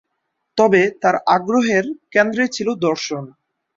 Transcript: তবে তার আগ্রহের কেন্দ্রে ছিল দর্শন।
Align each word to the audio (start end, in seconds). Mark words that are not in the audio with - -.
তবে 0.57 0.81
তার 1.01 1.15
আগ্রহের 1.35 1.85
কেন্দ্রে 2.13 2.45
ছিল 2.47 2.67
দর্শন। 2.81 3.23